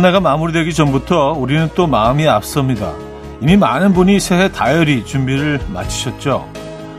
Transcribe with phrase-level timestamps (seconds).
[0.00, 2.94] 한 해가 마무리되기 전부터 우리는 또 마음이 앞섭니다.
[3.42, 6.50] 이미 많은 분이 새해 다이어리 준비를 마치셨죠.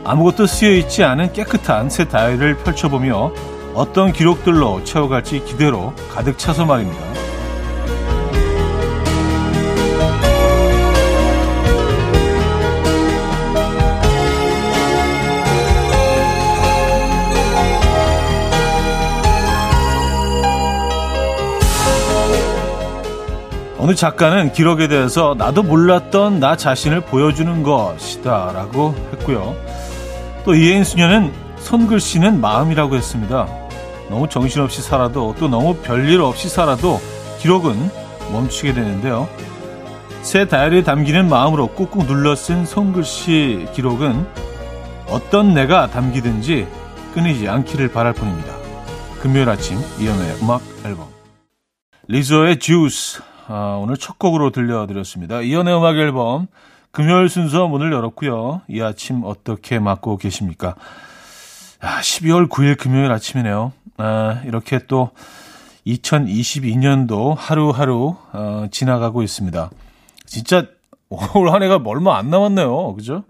[0.04, 3.32] 아무것도 쓰여 있지 않은 깨끗한 새 다이어리를 펼쳐보며
[3.74, 7.21] 어떤 기록들로 채워갈지 기대로 가득 차서 말입니다.
[23.82, 29.56] 어느 작가는 기록에 대해서 나도 몰랐던 나 자신을 보여주는 것이다 라고 했고요.
[30.44, 33.48] 또 이혜인 수녀는 손글씨는 마음이라고 했습니다.
[34.08, 37.00] 너무 정신없이 살아도 또 너무 별일 없이 살아도
[37.40, 37.90] 기록은
[38.30, 39.28] 멈추게 되는데요.
[40.22, 44.24] 새 다이어리에 담기는 마음으로 꾹꾹 눌러 쓴 손글씨 기록은
[45.08, 46.68] 어떤 내가 담기든지
[47.14, 48.54] 끊이지 않기를 바랄 뿐입니다.
[49.20, 51.08] 금요일 아침 이연우의 음악 앨범
[52.06, 53.20] 리조의 주스
[53.54, 55.42] 아, 오늘 첫 곡으로 들려드렸습니다.
[55.42, 56.46] 이연의 음악 앨범
[56.90, 58.62] 금요일 순서 문을 열었고요.
[58.66, 60.74] 이 아침 어떻게 맞고 계십니까?
[61.78, 63.72] 아, 12월 9일 금요일 아침이네요.
[63.98, 65.10] 아, 이렇게 또
[65.86, 69.70] 2022년도 하루하루 어, 지나가고 있습니다.
[70.24, 70.64] 진짜
[71.34, 72.94] 올 한 해가 얼마 안 남았네요.
[72.94, 73.24] 그죠?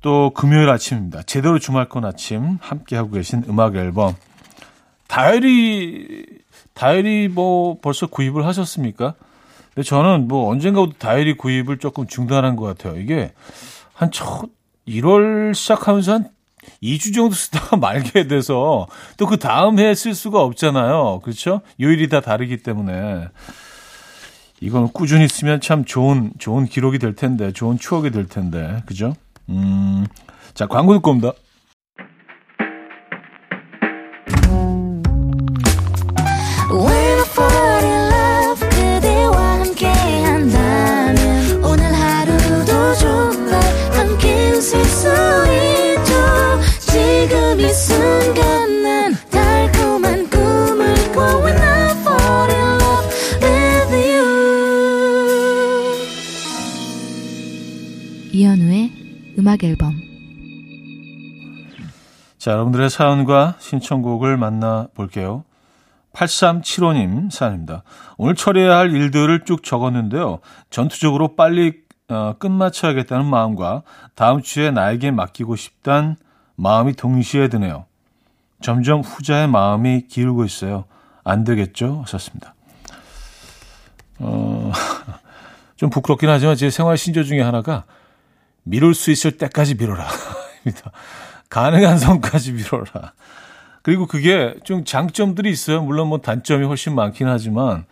[0.00, 1.24] 또 금요일 아침입니다.
[1.24, 4.14] 제대로 주말권 아침 함께하고 계신 음악 앨범.
[5.08, 9.14] 다이어리 다이어리 뭐 벌써 구입을 하셨습니까?
[9.74, 13.00] 근데 저는 뭐 언젠가부터 다이어리 구입을 조금 중단한 것 같아요.
[13.00, 13.32] 이게
[13.94, 14.48] 한 첫
[14.88, 16.28] 1월 시작하면서 한
[16.82, 21.20] 2주 정도 쓰다가 말게 돼서 또 그 다음 해에 쓸 수가 없잖아요.
[21.24, 21.60] 그렇죠?
[21.80, 23.28] 요일이 다 다르기 때문에.
[24.60, 29.12] 이건 꾸준히 쓰면 참 좋은, 좋은 기록이 될 텐데, 좋은 추억이 될 텐데, 그죠?
[29.50, 30.06] 음,
[30.54, 31.32] 자, 광고 듣고 옵니다.
[59.56, 59.94] 음악 앨범
[62.38, 65.44] 자, 여러분들의 사연과 신청곡을 만나 볼게요.
[66.12, 67.82] 8375님 사연입니다.
[68.18, 70.38] 오늘 처리해야 할 일들을 쭉 적었는데요.
[70.70, 73.82] 전투적으로 빨리 어, 끝마쳐야겠다는 마음과
[74.14, 76.16] 다음 주에 나에게 맡기고 싶단
[76.54, 77.86] 마음이 동시에 드네요.
[78.62, 80.84] 점점 후자의 마음이 기울고 있어요.
[81.24, 82.02] 안 되겠죠?
[82.02, 82.54] 하셨습니다.
[84.20, 84.70] 어,
[85.76, 87.84] 좀 부끄럽긴 하지만 제 생활 신조 중에 하나가
[88.66, 90.06] 미룰 수 있을 때까지 미뤄라.
[91.48, 93.12] 가능한 선까지 미뤄라.
[93.82, 95.82] 그리고 그게 좀 장점들이 있어요.
[95.82, 97.84] 물론 뭐 단점이 훨씬 많긴 하지만,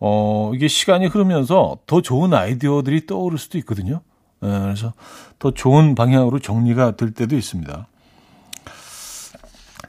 [0.00, 4.00] 어, 이게 시간이 흐르면서 더 좋은 아이디어들이 떠오를 수도 있거든요.
[4.40, 4.92] 네, 그래서
[5.38, 7.86] 더 좋은 방향으로 정리가 될 때도 있습니다.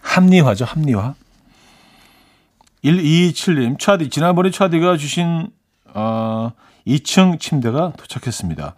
[0.01, 1.15] 합리화죠, 합리화.
[2.83, 5.49] 127님, 차디, 지난번에 차디가 주신,
[5.95, 6.51] 어,
[6.85, 8.75] 2층 침대가 도착했습니다.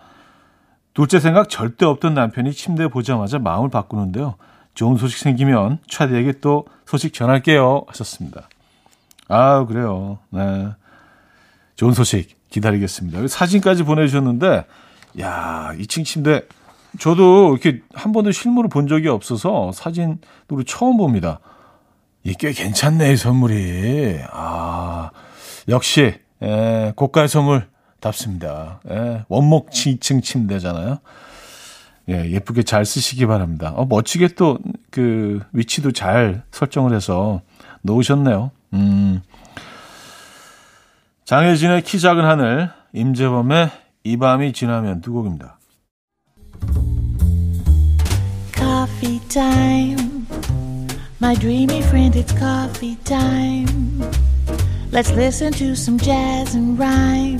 [0.94, 4.36] 둘째 생각 절대 없던 남편이 침대 보자마자 마음을 바꾸는데요.
[4.74, 8.50] 좋은 소식 생기면 차디에게 또 소식 전할게요 하셨습니다.
[9.28, 10.20] 아 그래요.
[10.30, 10.70] 네.
[11.76, 13.28] 좋은 소식 기다리겠습니다.
[13.28, 14.66] 사진까지 보내주셨는데
[15.22, 16.44] 야 2층 침대
[17.00, 21.40] 저도 이렇게 한 번도 실물을 본 적이 없어서 사진으로 처음 봅니다.
[22.24, 24.20] 이게 꽤 괜찮네 이 선물이.
[24.32, 25.12] 아
[25.70, 27.71] 역시 에, 고가의 선물
[28.02, 28.82] 답습니다.
[28.90, 31.00] 예, 원목 2층 침대잖아요.
[32.10, 33.72] 예, 예쁘게 잘 쓰시기 바랍니다.
[33.76, 34.58] 어, 멋지게 또
[34.92, 37.42] 그 위치도 잘 설정을 해서
[37.82, 38.52] 놓으셨네요.
[38.74, 39.22] 음.
[41.26, 43.72] 장혜진의 키 작은 하늘, 임재범의
[44.04, 45.58] 이 밤이 지나면 두 곡입니다.
[48.54, 49.22] Coffee.
[51.22, 54.02] My dreamy friend, it's coffee time.
[54.92, 57.40] Let's listen to some jazz and rhyme.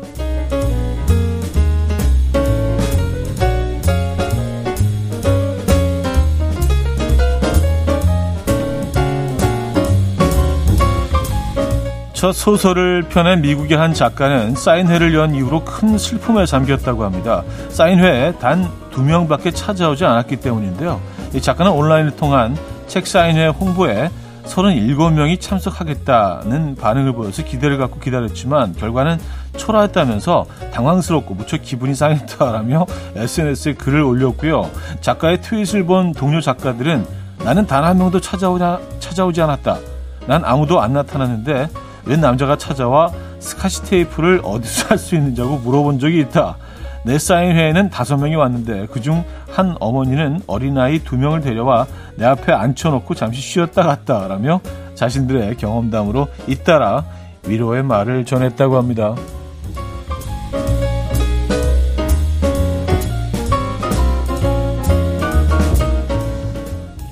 [12.21, 17.41] 첫 소설을 펴낸 미국의 한 작가는 사인회를 연 이후로 큰 슬픔에 잠겼다고 합니다.
[17.69, 21.01] 사인회에 단 두 명밖에 찾아오지 않았기 때문인데요.
[21.33, 24.11] 이 작가는 온라인을 통한 책 사인회 홍보에
[24.45, 29.17] 37명이 참석하겠다는 반응을 보여서 기대를 갖고 기다렸지만 결과는
[29.57, 32.85] 초라했다면서 당황스럽고 무척 기분이 상했다라며
[33.15, 34.69] SNS에 글을 올렸고요.
[34.99, 37.03] 작가의 트윗을 본 동료 작가들은
[37.43, 39.79] 나는 단 한 명도 찾아오냐, 찾아오지 않았다.
[40.27, 41.67] 난 아무도 안 나타났는데
[42.05, 46.57] 웬 남자가 찾아와 스카치 테이프를 어디서 살 수 있는지고 물어본 적이 있다.
[47.03, 52.51] 내 사인 회에는 다섯 명이 왔는데 그중 한 어머니는 어린아이 두 명을 데려와 내 앞에
[52.53, 54.61] 앉혀놓고 잠시 쉬었다 갔다 라며
[54.93, 57.03] 자신들의 경험담으로 잇따라
[57.47, 59.15] 위로의 말을 전했다고 합니다.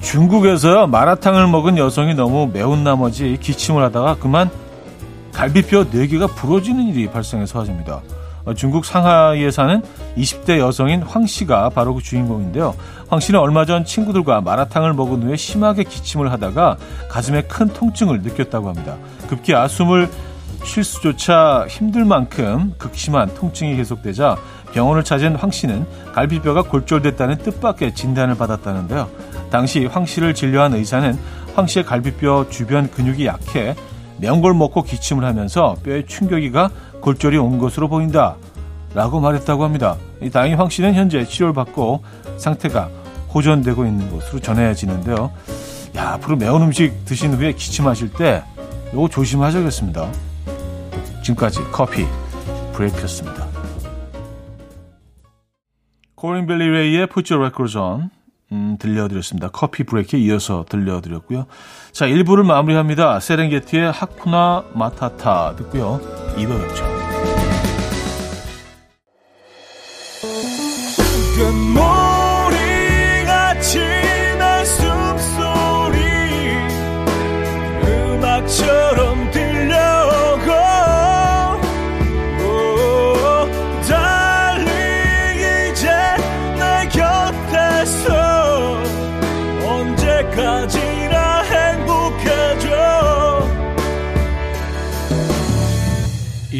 [0.01, 4.49] 중국에서 마라탕을 먹은 여성이 너무 매운 나머지 기침을 하다가 그만
[5.39, 8.01] 갈비뼈 4개가 부러지는 일이 발생해서 화제입니다.
[8.43, 9.81] 어, 중국 상하이에 사는
[10.17, 12.75] 20대 여성인 황 씨가 바로 그 주인공인데요.
[13.07, 16.75] 황 씨는 얼마 전 친구들과 마라탕을 먹은 후에 심하게 기침을 하다가
[17.07, 18.97] 가슴에 큰 통증을 느꼈다고 합니다.
[19.29, 20.09] 급기야 숨을
[20.65, 24.35] 쉴 수조차 힘들 만큼 극심한 통증이 계속되자
[24.73, 29.09] 병원을 찾은 황 씨는 갈비뼈가 골절됐다는 뜻밖의 진단을 받았다는데요.
[29.49, 31.17] 당시 황 씨를 진료한 의사는
[31.55, 33.73] 황 씨의 갈비뼈 주변 근육이 약해
[34.41, 36.69] 걸 먹고 기침을 하면서 뼈에 충격이가
[37.01, 38.35] 골절이 온 것으로 보인다.
[38.93, 39.97] 라고 말했다고 합니다.
[40.31, 42.03] 다행히 황 씨는 현재 치료를 받고
[42.37, 42.89] 상태가
[43.33, 45.31] 호전되고 있는 것으로 전해지는데요.
[45.95, 48.43] 야, 앞으로 매운 음식 드신 후에 기침하실 때
[48.91, 50.09] 이거 조심하셔야겠습니다.
[51.23, 52.05] 지금까지 커피
[52.73, 53.47] 브레이크였습니다.
[56.15, 58.09] 코린 벨리 레이의 Put Your Records On
[58.51, 59.49] 음, 들려드렸습니다.
[59.49, 61.45] 커피 브레이크에 이어서 들려드렸고요.
[61.91, 63.19] 자, 1부를 마무리합니다.
[63.19, 65.99] 세렝게티의 하쿠나 마타타 듣고요.
[66.35, 66.99] 2부 뵙죠.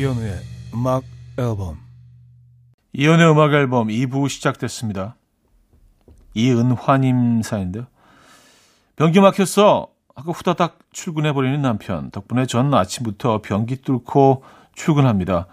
[0.10, 0.40] 이현우의
[0.74, 1.04] 음악
[1.38, 1.78] 앨범
[2.94, 5.16] 이현우의 음악 앨범 2부 시작됐습니다.
[6.34, 7.86] 이은화님 사인데요.
[8.96, 12.10] 변기 막혔어 하고 후다닥 출근해버리는 남편.
[12.10, 15.46] 덕분에 전 아침부터 변기 뚫고 출근합니다.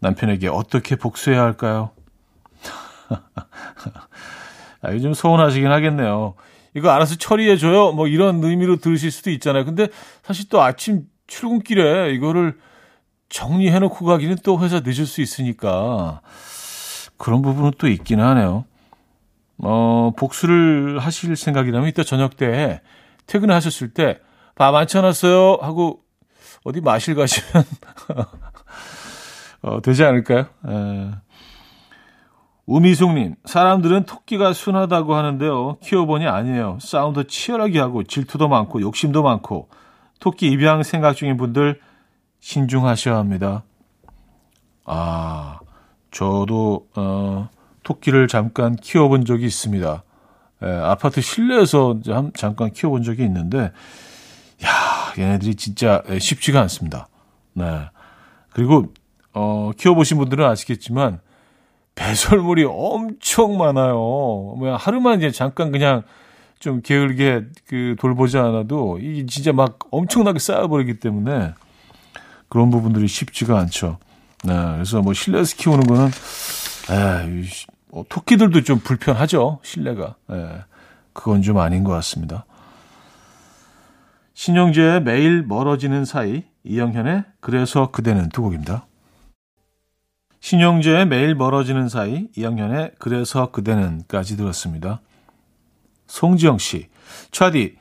[0.00, 1.90] 남편에게 어떻게 복수해야 할까요?
[4.82, 6.34] 아, 요즘 서운하시긴 하겠네요.
[6.74, 7.92] 이거 알아서 처리해줘요.
[7.92, 9.64] 뭐 이런 의미로 들으실 수도 있잖아요.
[9.64, 9.88] 근데
[10.22, 12.58] 사실 또 아침 출근길에 이거를
[13.28, 16.20] 정리해놓고 가기는 또 회사 늦을 수 있으니까
[17.16, 18.64] 그런 부분은 또 있긴 하네요.
[19.58, 22.80] 어, 복수를 하실 생각이라면 이따 저녁 때
[23.26, 24.20] 퇴근하셨을 때
[24.56, 26.00] 밥 안 쳐놨어요 하고
[26.64, 27.64] 어디 마실 가시면
[29.62, 30.46] 어, 되지 않을까요?
[30.68, 31.10] 에.
[32.66, 35.76] 우미숙님, 사람들은 토끼가 순하다고 하는데요.
[35.82, 36.78] 키워보니 아니에요.
[36.80, 39.68] 싸움도 치열하게 하고 질투도 많고 욕심도 많고
[40.18, 41.80] 토끼 입양 생각 중인 분들
[42.46, 43.64] 신중하셔야 합니다.
[44.84, 45.58] 아,
[46.12, 47.48] 저도 어,
[47.82, 50.04] 토끼를 잠깐 키워본 적이 있습니다.
[50.62, 53.72] 예, 아파트 실내에서 한, 잠깐 키워본 적이 있는데,
[54.64, 54.70] 야,
[55.18, 57.08] 얘네들이 진짜 쉽지가 않습니다.
[57.52, 57.64] 네.
[58.50, 58.92] 그리고
[59.34, 61.18] 어, 키워보신 분들은 아시겠지만
[61.96, 63.96] 배설물이 엄청 많아요.
[63.96, 66.04] 뭐 하루만 이제 잠깐 그냥
[66.60, 71.54] 좀 게을게 그 돌보지 않아도 이게 진짜 막 엄청나게 쌓여버리기 때문에
[72.48, 73.98] 그런 부분들이 쉽지가 않죠.
[74.44, 76.10] 네, 그래서 뭐 실내에서 키우는 거는
[76.90, 77.48] 에이,
[77.88, 79.60] 뭐 토끼들도 좀 불편하죠.
[79.62, 80.16] 실내가.
[80.30, 80.62] 에,
[81.12, 82.44] 그건 좀 아닌 것 같습니다.
[84.34, 88.86] 신영재의 매일 멀어지는 사이, 이영현의 그래서 그대는 두 곡입니다.
[90.40, 95.00] 신영재의 매일 멀어지는 사이, 이영현의 그래서 그대는까지 들었습니다.
[96.06, 96.88] 송지영 씨,
[97.30, 97.76] 차디,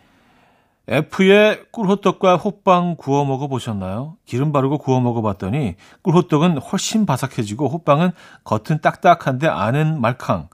[0.87, 4.17] F의 꿀호떡과 호빵 구워 먹어 보셨나요?
[4.25, 8.11] 기름 바르고 구워 먹어 봤더니 꿀호떡은 훨씬 바삭해지고 호빵은
[8.43, 10.49] 겉은 딱딱한데 안은 말캉.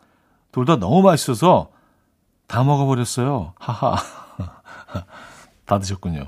[0.52, 1.70] 둘 다 너무 맛있어서
[2.48, 3.54] 다 먹어버렸어요.
[3.60, 3.96] 하하.
[5.66, 6.26] 다 드셨군요.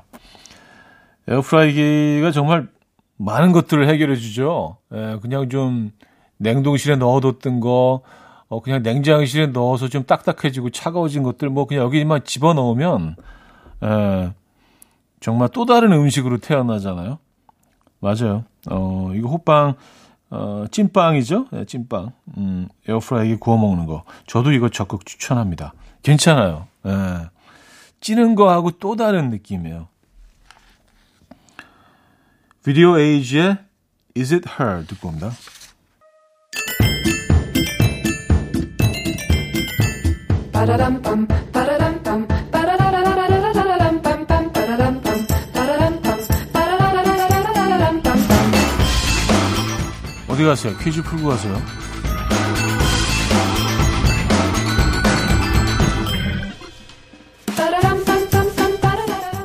[1.28, 2.70] 에어프라이기가 정말
[3.18, 4.78] 많은 것들을 해결해 주죠.
[4.94, 5.92] 예, 그냥 좀
[6.38, 8.02] 냉동실에 넣어뒀던 거,
[8.50, 13.16] 어, 그냥 냉장실에 넣어서 좀 딱딱해지고 차가워진 것들, 뭐 그냥 여기만 집어넣으면
[13.84, 14.34] 에, 예.
[15.20, 17.20] 정말 또 다른 음식으로 태어나잖아요.
[18.00, 18.44] 맞아요.
[18.70, 19.76] 어, 이거 호빵,
[20.30, 21.48] 어, 찐빵이죠?
[21.52, 22.12] 네, 찐빵.
[22.38, 24.04] 음, 에어프라이기 구워 먹는 거.
[24.28, 25.74] 저도 이거 적극 추천합니다.
[26.02, 26.68] 괜찮아요.
[26.86, 27.30] 예.
[28.02, 29.88] 찌는 거하고 또 다른 느낌이에요.
[32.66, 33.58] 비디오 에이지의
[34.18, 35.32] Is It Her 듣고 옵니다.
[50.44, 50.78] 어디 가세요?
[50.78, 51.62] 퀴즈 풀고 가세요.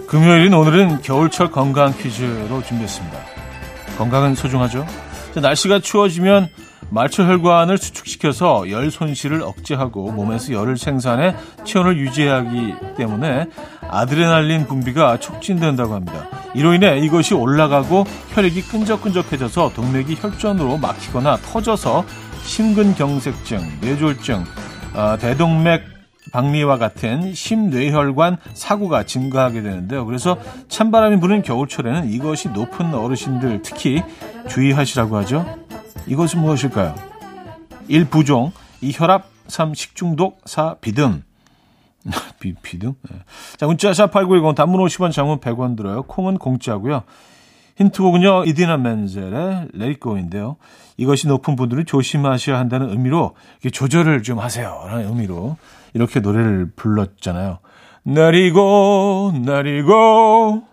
[0.08, 3.18] 금요일인 오늘은 겨울철 건강 퀴즈로 준비했습니다.
[3.96, 4.84] 건강은 소중하죠?
[5.36, 6.48] 날씨가 추워지면
[6.90, 13.46] 말초 혈관을 수축시켜서 열 손실을 억제하고 몸에서 열을 생산해 체온을 유지하기 때문에
[13.88, 16.37] 아드레날린 분비가 촉진된다고 합니다.
[16.58, 22.04] 이로 인해 이것이 올라가고 혈액이 끈적끈적해져서 동맥이 혈전으로 막히거나 터져서
[22.42, 24.44] 심근경색증, 뇌졸중,
[24.92, 25.84] 어, 대동맥
[26.32, 30.04] 박리와 같은 심뇌혈관 사고가 증가하게 되는데요.
[30.04, 30.36] 그래서
[30.68, 34.02] 찬바람이 부는 겨울철에는 이것이 높은 어르신들 특히
[34.48, 35.46] 주의하시라고 하죠.
[36.08, 36.96] 이것은 무엇일까요?
[37.86, 38.06] 1.
[38.06, 38.50] 부종,
[38.80, 38.94] 2.
[38.96, 39.74] 혈압, 3.
[39.74, 40.74] 식중독, 4.
[40.80, 41.22] 비듬.
[42.40, 42.94] 비, 비듬?
[43.10, 43.16] 네.
[43.56, 46.02] 자, 문자 샵8910 단문 50원, 장문 100원 들어요.
[46.02, 47.02] 콩은 공짜고요.
[47.76, 50.56] 힌트곡은요, 이디나 멘젤의 Let Go인데요.
[50.96, 53.36] 이것이 높은 분들은 조심하셔야 한다는 의미로
[53.72, 54.82] 조절을 좀 하세요.
[54.86, 55.56] 라는 의미로
[55.94, 57.60] 이렇게 노래를 불렀잖아요.
[58.02, 60.64] 내리고, 내리고.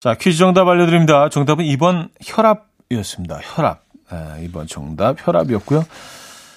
[0.00, 1.28] 자, 퀴즈 정답 알려드립니다.
[1.28, 3.40] 정답은 2번 혈압이었습니다.
[3.42, 3.85] 혈압.
[4.10, 5.84] 네, 2번 정답 혈압이었고요.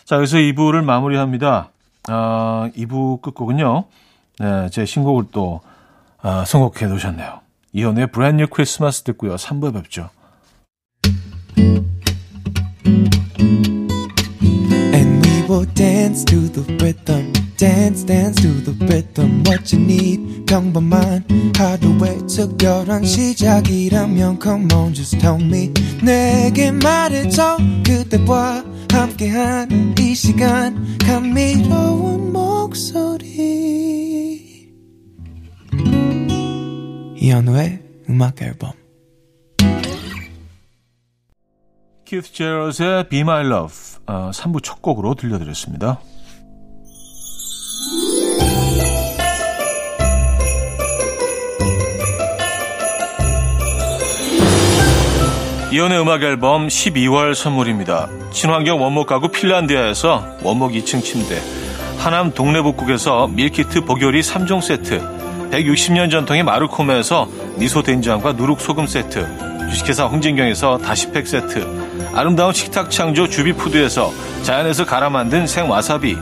[0.05, 1.69] 자, 여기서 2부를 마무리합니다.
[2.07, 3.85] 아, 2부 끝곡은요.
[4.39, 5.61] 네, 제 신곡을 또
[6.21, 7.41] 아, 선곡해 놓으셨네요.
[7.73, 9.35] 이현우의 브랜뉴 크리스마스 듣고요.
[9.35, 10.09] 3부에 뵙죠.
[14.93, 17.48] And we will dance to the rhythm.
[17.59, 20.45] Dance dance to the rhythm what you need.
[20.45, 21.25] 평범한
[21.57, 25.73] 하루의 특별한 시작이라면 come on just tell me.
[26.01, 30.97] 내게 말해줘 그대와 함께한 이 시간.
[30.99, 33.27] 감미로운 목소리.
[37.17, 38.71] 이현우의 음악 앨범.
[42.05, 43.75] 키스 자렛의 Be My Love
[44.07, 45.99] 어, 3부 첫 곡으로 들려드렸습니다.
[55.71, 58.09] 이현우의 음악 앨범 12월 선물입니다.
[58.31, 61.39] 친환경 원목 가구 핀란디아에서 원목 2층 침대,
[61.99, 64.99] 하남 동네북국에서 밀키트 보교리 3종 세트,
[65.51, 69.27] 160년 전통의 마르코메에서 미소 된장과 누룩 소금 세트,
[69.69, 74.11] 주식회사 홍진경에서 다시팩 세트, 아름다운 식탁 창조 주비푸드에서
[74.41, 76.17] 자연에서 갈아 만든 생와사비,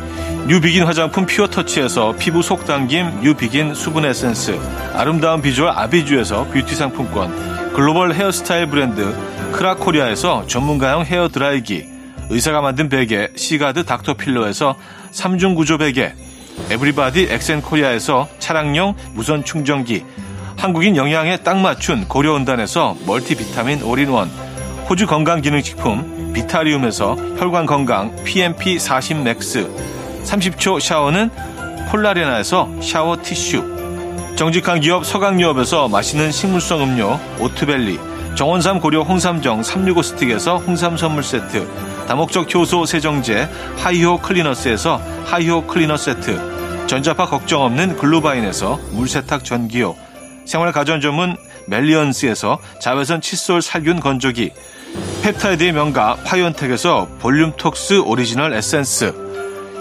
[0.48, 4.58] 뉴비긴 화장품 퓨어터치에서 피부 속 당김 뉴비긴 수분 에센스,
[4.94, 9.14] 아름다운 비주얼 아비주에서 뷰티 상품권, 글로벌 헤어스타일 브랜드
[9.52, 11.86] 크라코리아에서 전문가용 헤어 드라이기,
[12.30, 14.78] 의사가 만든 베개 시가드 닥터필로에서
[15.12, 16.14] 3중 구조 베개,
[16.70, 20.06] 에브리바디 엑센코리아에서 차량용 무선 충전기,
[20.56, 24.30] 한국인 영양에 딱 맞춘 고려은단에서 멀티비타민 올인원,
[24.90, 29.97] 호주 건강기능식품 비타리움에서 혈관건강 PMP 40 맥스,
[30.28, 31.30] 30초 샤워는
[31.90, 33.64] 폴라레나에서 샤워 티슈,
[34.36, 37.98] 정직한 기업 서강유업에서 맛있는 식물성 음료 오트벨리,
[38.36, 41.68] 정원삼 고려 홍삼정 365 스틱에서 홍삼 선물 세트,
[42.08, 49.96] 다목적 효소 세정제 하이호 클리너스에서 하이호 클리너 세트, 전자파 걱정 없는 글루바인에서 물세탁 전기요,
[50.46, 51.36] 생활 가전 전문
[51.68, 54.52] 멜리언스에서 자외선 칫솔 살균 건조기,
[55.24, 59.27] 펩타이드의 명가 파이언텍에서 볼륨톡스 오리지널 에센스,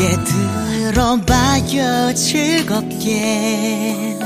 [0.00, 0.16] 함께
[0.92, 4.16] 들어봐요 즐겁게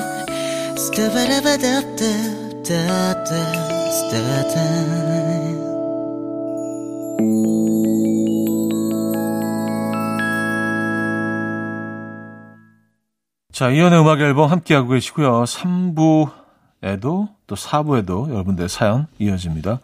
[13.53, 15.45] 자, 이현의 음악 앨범 함께하고 계시고요.
[15.45, 19.81] 3부에도 또 4부에도 여러분들의 사연 이어집니다.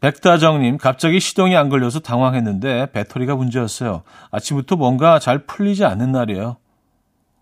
[0.00, 4.02] 백다정님, 갑자기 시동이 안 걸려서 당황했는데 배터리가 문제였어요.
[4.30, 6.56] 아침부터 뭔가 잘 풀리지 않는 날이에요.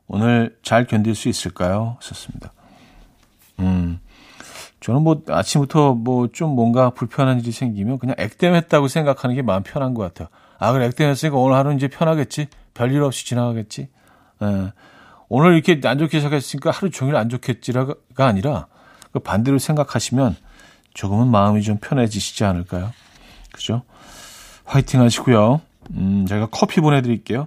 [0.09, 1.99] 오늘 잘 견딜 수 있을까요?
[2.01, 2.53] 썼습니다.
[3.61, 4.01] 음,
[4.81, 9.95] 저는 뭐 아침부터 뭐 좀 뭔가 불편한 일이 생기면 그냥 액땜했다고 생각하는 게 마음 편한
[9.95, 10.29] 것 같아요.
[10.59, 12.49] 아, 그래, 액땜했으니까 오늘 하루 이제 편하겠지?
[12.75, 13.89] 별일 없이 지나가겠지?
[14.43, 14.73] 예.
[15.29, 18.67] 오늘 이렇게 안 좋게 시작했으니까 하루 종일 안 좋겠지가 아니라
[19.13, 20.37] 그 반대로 생각하시면
[20.99, 22.93] 조금은 마음이 좀 편해지시지 않을까요?
[23.53, 23.83] 그죠?
[24.65, 25.61] 화이팅 하시고요.
[25.93, 27.47] 음, 제가 커피 보내드릴게요.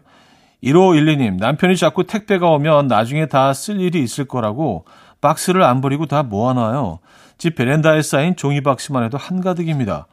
[0.63, 4.85] 1512님, 남편이 자꾸 택배가 오면 나중에 다 쓸 일이 있을 거라고
[5.19, 6.99] 박스를 안 버리고 다 모아놔요.
[7.37, 10.07] 집 베란다에 쌓인 종이 박스만 해도 한가득입니다.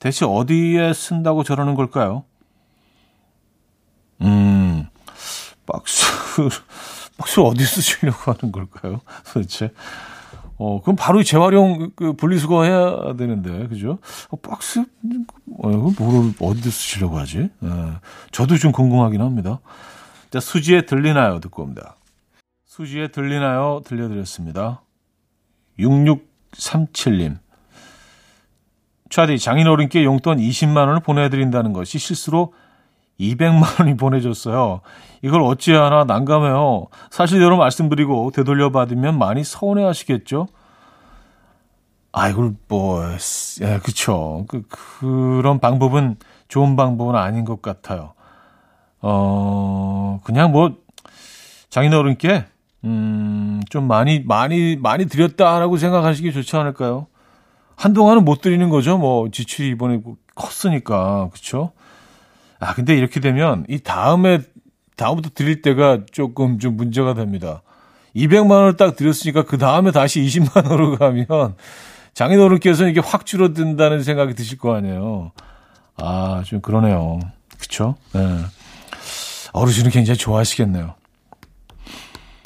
[0.00, 2.24] 대체 어디에 쓴다고 저러는 걸까요?
[4.20, 4.88] 음,
[5.64, 6.06] 박스,
[7.18, 9.00] 박스 어디 쓰시려고 하는 걸까요?
[9.32, 9.70] 도대체.
[10.56, 13.98] 어, 그럼 바로 재활용 그 분리수거 해야 되는데, 그죠?
[14.30, 14.80] 어, 박스,
[15.58, 17.50] 어, 뭐를 어디 쓰시려고 하지?
[17.62, 17.68] 예,
[18.30, 19.60] 저도 좀 궁금하긴 합니다.
[20.30, 21.40] 자, 수지에 들리나요?
[21.40, 21.96] 듣고 옵니다.
[22.64, 23.82] 수지에 들리나요?
[23.84, 24.82] 들려드렸습니다.
[25.78, 27.38] 6637님.
[29.10, 32.52] 차디, 장인 어른께 용돈 20만원을 보내드린다는 것이 실수로
[33.20, 34.80] 200만 원이 보내줬어요.
[35.22, 36.86] 이걸 어찌하나 난감해요.
[37.10, 40.48] 사실대로 말씀드리고 되돌려 받으면 많이 서운해 하시겠죠?
[42.12, 43.02] 아, 이걸 뭐,
[43.62, 44.44] 예, 그쵸.
[44.48, 46.16] 그, 그런 방법은
[46.46, 48.12] 좋은 방법은 아닌 것 같아요.
[49.00, 50.76] 어, 그냥 뭐,
[51.70, 52.44] 장인어른께,
[52.84, 57.08] 음, 좀 많이, 많이, 많이 드렸다라고 생각하시기 좋지 않을까요?
[57.74, 58.96] 한동안은 못 드리는 거죠.
[58.96, 60.00] 뭐, 지출이 이번에
[60.36, 61.30] 컸으니까.
[61.32, 61.72] 그쵸?
[62.64, 64.40] 아, 근데 이렇게 되면 이 다음에,
[64.96, 67.62] 다음부터 드릴 때가 조금 좀 문제가 됩니다.
[68.16, 71.56] 200만 원을 딱 드렸으니까 그 다음에 다시 20만 원으로 가면
[72.14, 75.32] 장인어른께서는 이게 확 줄어든다는 생각이 드실 거 아니에요.
[75.96, 77.20] 아, 좀 그러네요.
[77.58, 77.96] 그쵸?
[78.12, 78.38] 네.
[79.52, 80.94] 어르신은 굉장히 좋아하시겠네요.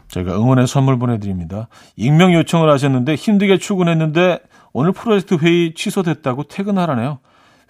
[0.08, 1.68] 저희가 응원의 선물 보내드립니다.
[1.96, 4.40] 익명 요청을 하셨는데 힘들게 출근했는데
[4.72, 7.18] 오늘 프로젝트 회의 취소됐다고 퇴근하라네요.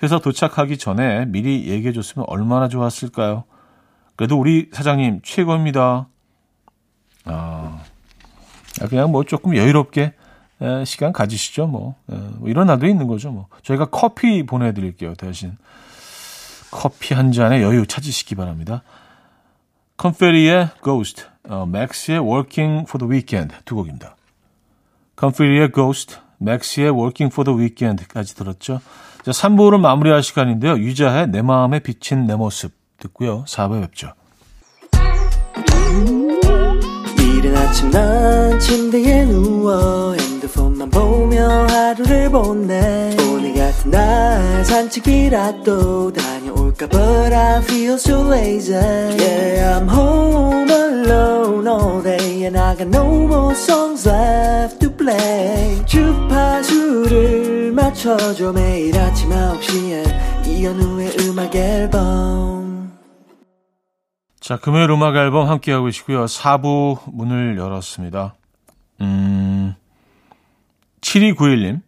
[0.02, 3.44] 회사 도착하기 전에 미리 얘기해 줬으면 얼마나 좋았을까요?
[4.16, 6.08] 그래도 우리 사장님 최고입니다.
[7.24, 7.82] 아,
[8.88, 10.14] 그냥 뭐 조금 여유롭게
[10.87, 11.66] 시간 가지시죠.
[11.66, 13.30] 뭐, 뭐 이런 날도 있는 거죠.
[13.30, 15.14] 뭐 저희가 커피 보내드릴게요.
[15.14, 15.56] 대신
[16.70, 18.82] 커피 한 잔에 여유 찾으시기 바랍니다.
[19.96, 24.16] 컨페리의 Ghost, 어, 맥스의 Working for the Weekend 두 곡입니다.
[25.16, 28.81] 컨페리의 Ghost, 맥스의 Working for the Weekend까지 들었죠.
[29.24, 30.79] 자, 3부를 마무리할 시간인데요.
[30.79, 33.44] 유자의 내 마음에 비친 내 모습 듣고요.
[33.46, 34.12] 4부에 뵙죠.
[37.18, 47.35] 이른 아침 난 침대에 누워 핸드폰만 보며 하루를 보내 오늘 같은 날 산책이라도 다녀올까 But
[47.35, 53.55] I feel so lazy Yeah I'm home alone all day And I got no more
[53.55, 62.92] songs left play 주파수를 맞춰줘 매일 아침 9시에 이현우의 음악 앨범
[64.40, 66.24] 자, 금요일 음악 앨범 함께하고 계시고요.
[66.24, 68.34] 4부 문을 열었습니다.
[69.02, 69.74] 음,
[71.00, 71.82] 7291님.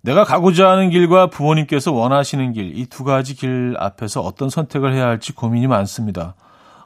[0.00, 5.06] 내가 가고자 하는 길과 부모님께서 원하시는 길, 이 두 가지 길 앞에서 어떤 선택을 해야
[5.06, 6.34] 할지 고민이 많습니다.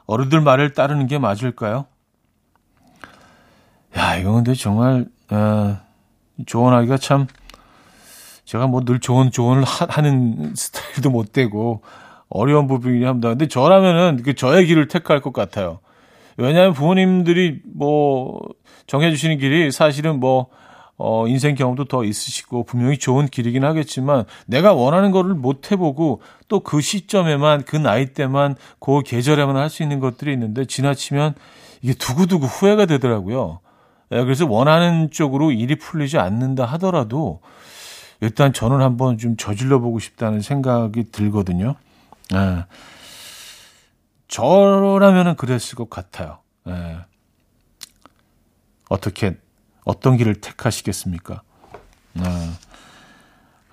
[0.07, 1.85] 어른들 말을 따르는 게 맞을까요?
[3.97, 5.77] 야, 이거 근데 정말, 어,
[6.45, 7.27] 조언하기가 참,
[8.45, 11.81] 제가 뭐 늘 조언, 조언을 하, 는 스타일도 못 되고,
[12.29, 13.29] 어려운 부분이긴 합니다.
[13.29, 15.79] 근데 저라면은 그 저의 길을 택할 것 같아요.
[16.37, 18.39] 왜냐하면 부모님들이 뭐
[18.87, 20.47] 정해주시는 길이 사실은 뭐
[20.97, 26.59] 어, 인생 경험도 더 있으시고 분명히 좋은 길이긴 하겠지만 내가 원하는 거를 못 해보고 또
[26.61, 31.33] 그 시점에만 그 나이 때만 그 계절에만 할 수 있는 것들이 있는데 지나치면
[31.81, 33.59] 이게 두고두고 후회가 되더라고요.
[34.11, 37.41] 예, 그래서 원하는 쪽으로 일이 풀리지 않는다 하더라도
[38.19, 41.75] 일단 저는 한번 좀 저질러 보고 싶다는 생각이 들거든요.
[42.33, 42.65] 예.
[44.27, 46.39] 저라면은 그랬을 것 같아요.
[46.67, 46.99] 예.
[48.89, 49.37] 어떻게
[49.85, 51.41] 어떤 길을 택하시겠습니까?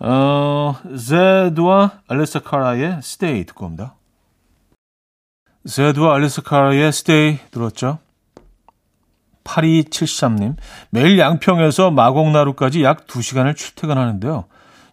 [0.00, 3.96] 어, 어 제드와 알레사 카라의 Stay 듣고 옵니다.
[5.68, 7.98] 제드와 알레사 카라의 Stay 들었죠?
[9.48, 10.56] 8273님,
[10.90, 14.44] 매일 양평에서 마곡나루까지 약 2시간을 출퇴근하는데요.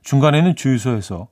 [0.04, 1.28] 중간에는 주유소에서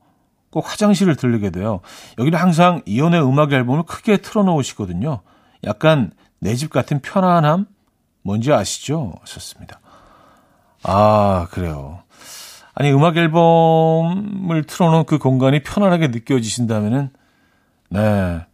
[0.52, 1.80] 꼭 화장실을 들르게 돼요.
[2.20, 5.22] 여기는 항상 이혼의 음악 앨범을 크게 틀어놓으시거든요.
[5.64, 7.66] 약간 내 집 같은 편안함
[8.22, 9.14] 뭔지 아시죠?
[9.22, 9.80] 하셨습니다.
[10.84, 12.04] 아, 그래요.
[12.76, 17.12] 아니, 음악 앨범을 틀어놓은 그 공간이 편안하게 느껴지신다면은,
[17.90, 18.46] 네.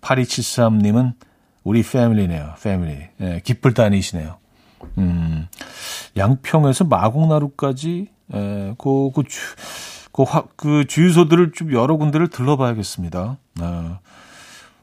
[0.00, 1.14] 8273님은
[1.66, 2.54] 우리 패밀리네요.
[2.62, 3.08] 패밀리.
[3.16, 4.36] 네, 기쁠 다니시네요.
[4.98, 5.48] 음,
[6.16, 9.40] 양평에서 마곡나루까지, 에, 그, 그, 주,
[10.12, 13.38] 그, 화, 그 주유소들을 좀 여러 군데를 들러봐야겠습니다.
[13.60, 13.98] 아,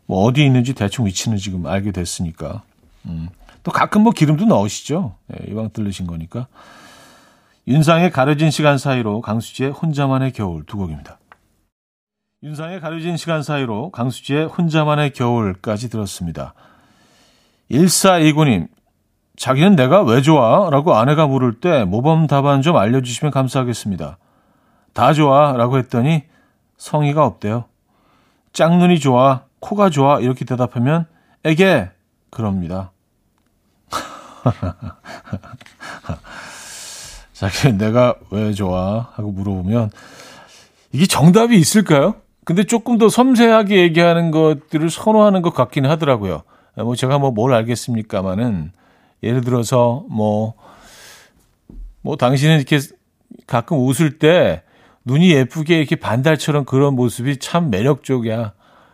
[0.08, 2.64] 뭐 어디 있는지 대충 위치는 지금 알게 됐으니까.
[3.06, 3.30] 음,
[3.64, 5.16] 또 가끔 뭐 기름도 넣으시죠.
[5.32, 6.48] 예, 이왕 들르신 거니까.
[7.66, 11.18] 윤상의 가려진 시간 사이로 강수지의 혼자만의 겨울 두 곡입니다.
[12.44, 16.54] 윤상의 가려진 시간 사이로 강수지의 혼자만의 겨울까지 들었습니다.
[17.72, 18.68] 1429님,
[19.36, 20.70] 자기는 내가 왜 좋아?
[20.70, 24.18] 라고 아내가 물을 때 모범 답안 좀 알려주시면 감사하겠습니다.
[24.94, 25.54] 다 좋아.
[25.54, 26.24] 라고 했더니
[26.78, 27.66] 성의가 없대요.
[28.54, 29.42] 짝눈이 좋아.
[29.60, 30.20] 코가 좋아.
[30.20, 31.08] 이렇게 대답하면
[31.44, 31.90] 에게
[32.30, 32.92] 그럽니다.
[37.34, 39.10] 자기 내가 왜 좋아?
[39.14, 39.90] 하고 물어보면
[40.92, 42.16] 이게 정답이 있을까요?
[42.46, 46.44] 근데 조금 더 섬세하게 얘기하는 것들을 선호하는 것 같기는 하더라고요.
[46.78, 48.72] 뭐 제가 뭐 뭘 알겠습니까마는
[49.22, 50.54] 예를 들어서 뭐뭐
[52.02, 52.80] 뭐 당신은 이렇게
[53.48, 54.64] 가끔 웃을 때
[55.06, 58.54] 눈이 예쁘게 이렇게 반달처럼 그런 모습이 참 매력적이야.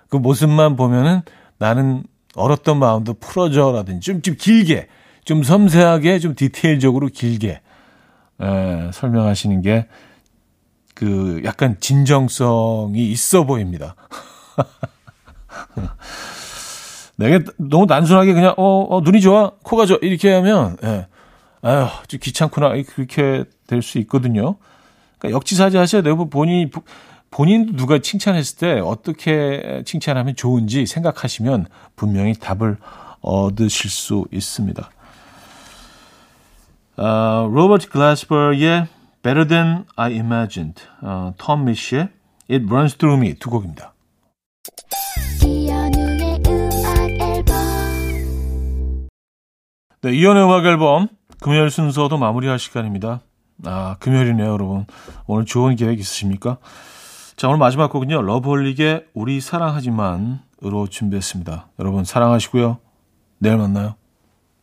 [0.10, 1.22] 그 모습만 보면은
[1.58, 2.04] 나는
[2.36, 4.88] 얼었던 마음도 풀어져라든지 좀, 좀 길게,
[5.24, 7.62] 좀 섬세하게, 좀 디테일적으로 길게
[8.42, 9.88] 에, 설명하시는 게
[11.00, 13.96] 그 약간 진정성이 있어 보입니다.
[17.20, 21.08] 내가 너무 단순하게 그냥 어, 어 눈이 좋아, 코가 좋아 이렇게 하면 예.
[21.62, 24.56] 아휴, 좀 귀찮구나 그렇게 될 수 있거든요.
[25.18, 26.16] 그러니까 역지사지 하셔야 돼요.
[26.16, 26.72] 뭐 본인이
[27.30, 32.78] 본인 누가 칭찬했을 때 어떻게 칭찬하면 좋은지 생각하시면 분명히 답을
[33.22, 34.90] 얻으실 수 있습니다.
[36.96, 38.88] 어, 로버트 글래스버의
[39.22, 42.08] Better Than I Imagined, 어, 톰 미쉬의
[42.50, 43.94] It Runs Through Me 두 곡입니다.
[50.02, 51.10] 네, 이연의 음악 앨범
[51.42, 53.20] 금요일 순서도 마무리할 시간입니다.
[53.66, 54.86] 아, 금요일이네요, 여러분.
[55.28, 56.58] 오늘 좋은 계획 있으십니까?
[57.36, 58.22] 자, 오늘 마지막 곡은요.
[58.22, 61.68] 러브홀릭의 우리 사랑하지만으로 준비했습니다.
[61.80, 62.78] 여러분 사랑하시고요.
[63.40, 63.96] 내일 만나요.